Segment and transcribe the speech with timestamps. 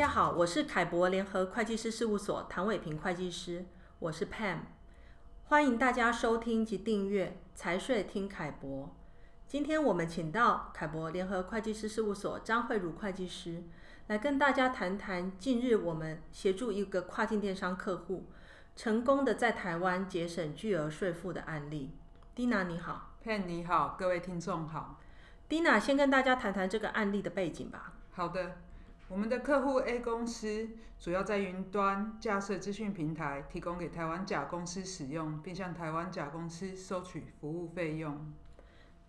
[0.00, 3.66] 家好，我是凯博联合会计师事务所唐伟平会计师，
[3.98, 4.60] 我是 Pam，
[5.44, 8.96] 欢迎大家收听及订阅财税听凯博。
[9.46, 13.64] 今天我们请到凯博联合会计师事务所张慧如会计师
[14.06, 18.24] 来跟大家谈谈近日我们协助一个跨境电商客户
[18.74, 21.90] 成功的在台湾节省巨额税负的案例。
[22.34, 24.98] Dina 你好，Pam 你好，各位听众好。
[25.46, 27.92] Dina 先跟大家谈谈这个案例的背景吧。
[28.12, 28.56] 好的，
[29.10, 38.32] 我们的客户 A 公司主要在云端架设资讯平台，提供给台湾甲公司使用，并向台湾甲公司收取服务费用。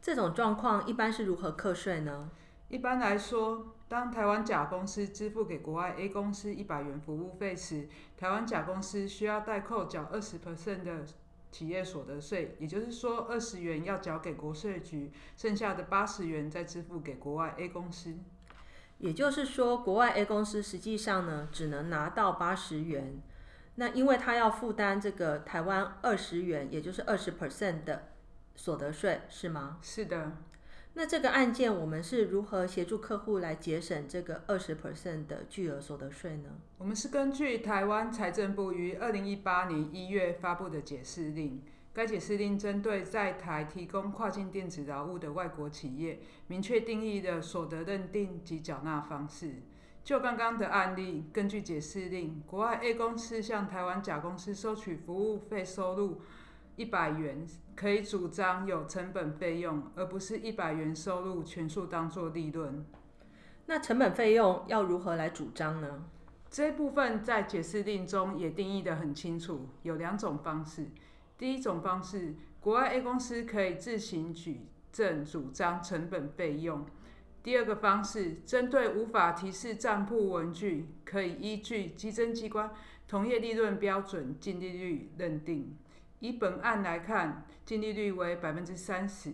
[0.00, 2.30] 这种状况一般是如何课税呢？
[2.68, 7.86] 一般来说，当台湾甲公司支付给国外 A 公司一百元服务费时，
[8.16, 11.04] 台湾甲公司需要代扣缴二十 percent 的
[11.50, 18.16] 企业所得税，也就是说，二十元要缴给国税局，剩下的八十元再支付给国外 A 公司。
[19.00, 23.20] 也就是说，国外 A 公司实际上呢，只能拿到八十元，
[23.74, 28.06] 那因为他要负担这个台湾二十元，也就是二十 percent 的。
[28.56, 29.78] 所得税是吗？
[29.80, 30.32] 是的。
[30.92, 36.50] 那这个案件我们是如何协助客户来节省这个二十 percent 的巨额所得税呢？
[36.76, 41.62] 我们是根据台湾财政部于二零一八年一月发布的解释令，
[41.92, 49.62] 该解释令针对在台提供跨境电子劳务的外国企业，明确定义的所得认定及缴纳方式。
[50.04, 56.20] 就刚刚的案例，根据解释令，国外 A 公司向台湾甲公司收取服务费收入。
[56.76, 57.46] 一百元
[57.76, 62.86] 可以主张有成本费用，而不是一百元收入全数当作利润。
[63.66, 66.04] 那成本费用要如何来主张呢？
[66.48, 70.86] 这部分在解释令中也定义得很清楚，有两种方式。
[71.40, 76.84] 第一种方式，国外 A 公司可以自行举证主张成本费用；
[77.42, 82.70] 第二个方式，针对无法提示账簿文具，可以依据稽征机关
[83.08, 85.78] 同业利润标准净利率认定。
[86.18, 89.32] 以本案来看，净利率为百分之三十，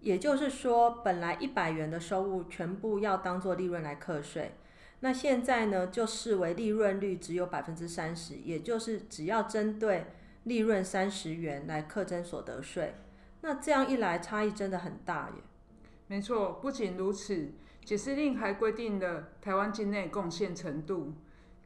[0.00, 4.52] 也就是说，本来一百元的收入全部要当做利润来课税，
[5.00, 10.08] 那现在呢，就视为利润率只有百分之三十，也就是只要针对
[10.44, 12.94] 利润三十元来课征所得税。
[13.42, 15.42] 那这样一来，差异真的很大耶。
[16.06, 17.52] 没错，不仅如此，
[17.84, 21.14] 解释令还规定了台湾境内贡献程度。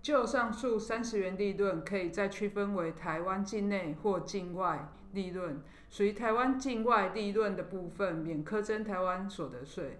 [0.00, 5.60] 就上述三十元利润，可以再区分为台湾境内或境外利润。
[5.90, 9.98] 属于台湾境外利润的部分，免课征台湾所得税。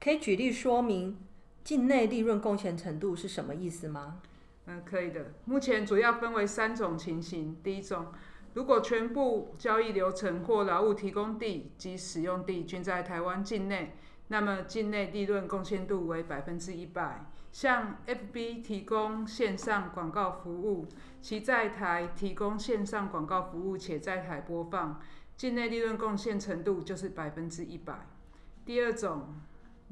[0.00, 1.18] 可以举例说明
[1.64, 4.20] 境内利润贡献程度是什么意思吗？
[4.66, 5.32] 嗯，可以的。
[5.44, 7.60] 目前主要分为三种情形。
[7.62, 8.12] 第一种，
[8.54, 13.96] 如果全部交易流程或劳务提供地及使用地均在台湾境内，
[14.28, 17.26] 那么境内利润贡献度为百分之一百。
[17.50, 20.86] 向 FB 提供线上广告服务，
[21.20, 24.98] 其在台提供线上广告服务且在台播放，
[25.36, 28.06] 境内利润贡献程度就是百分之一百。
[28.64, 29.34] 第二种，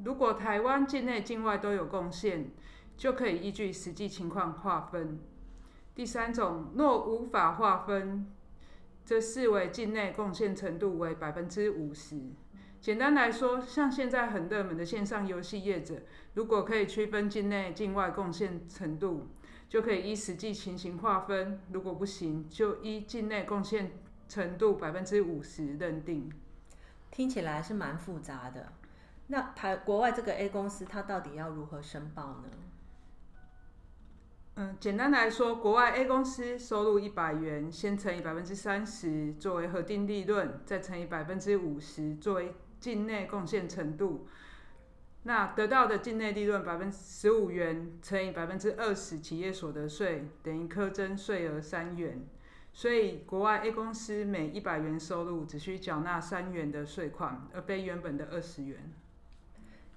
[0.03, 2.49] 如果台湾境内境外都有贡献，
[3.01, 5.17] 就可以依据实际情况划分。
[5.95, 8.31] 第三种，若无法划分，
[9.03, 12.29] 则视为境内贡献程度为百分之五十。
[12.79, 16.03] 简单来说，像现在很热门的线上游戏业者，
[16.35, 19.29] 如果可以区分境内、境外贡献程度，
[19.67, 23.93] 就可以依实际情形划分；如果不行，就依境内贡献
[24.29, 26.31] 程度百分之五十认定。
[27.09, 28.73] 听起来是蛮复杂的。
[29.25, 32.49] 那台国外这个 A 公司，它到底要如何申报呢？
[34.55, 44.27] 嗯，简单来说，国外 A 公司收入一百元，先乘以百分之三十作为核定利润，再乘以百分之五十作为境内贡献程度，
[45.23, 52.27] 那得到的境内利润百分之十五元乘以百分之二十企业所得税，等于课征税额三元。
[52.73, 58.91] 所以国外 A 公司每一百元收入只需缴纳三元的税款，而非原本的二十元。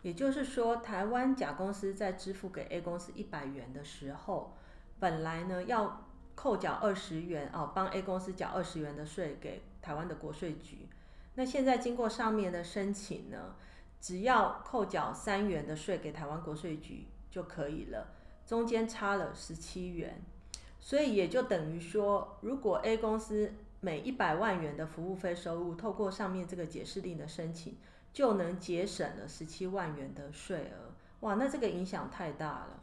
[0.04, 4.54] 也就是说，台湾甲公司在支付给 A 公司一百元的时候，
[5.00, 6.04] 本来呢要
[6.34, 10.90] 扣缴二十元哦，帮 A 公司缴二十元的税给台湾的国税局。
[11.36, 13.56] 那现在经过上面的申请呢，
[13.98, 18.08] 只要扣缴三元的税给台湾国税局就可以了，
[18.44, 20.20] 中间差了十七元，
[20.80, 27.78] 所以也就等于说，如果 A 公司每一百万元的服务费收入，透过上面这个解释令的申请，
[28.14, 30.94] 就能节省了十七万元的税额。
[31.20, 32.80] 哇，那这个影响太大了。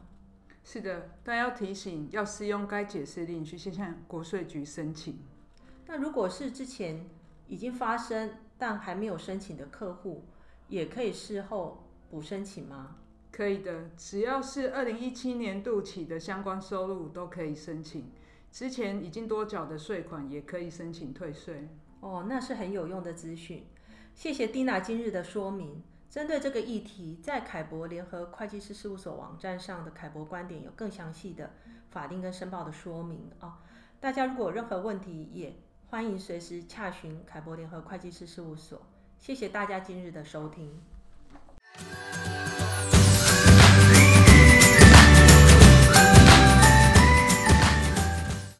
[0.62, 5.18] 是的，但要提醒，要适用该解释令去先向国税局申请。
[5.86, 7.08] 那如果是之前
[7.48, 10.24] 已经发生但还没有申请的客户，
[10.68, 12.96] 也可以事后补申请吗？
[13.32, 18.12] 可以的，只要是二零一七年度起的相关收入都可以申请。
[18.50, 21.68] 之前已经多缴的税款也可以申请退税。
[22.00, 23.64] 哦，那是很有用的资讯。
[24.14, 25.82] 谢谢蒂娜今日的说明。
[26.08, 31.50] 针对这个议题，在凯博联合会计师事务所网站上的凯博观点有更详细的
[31.90, 33.52] 法定跟申报的说明啊、哦。
[33.98, 35.56] 大家如果有任何问题，也
[35.86, 38.82] 欢迎随时洽询凯博联合会计师事务所。
[39.18, 40.78] 谢谢大家今日的收听。